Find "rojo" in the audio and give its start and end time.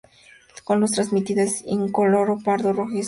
2.89-2.99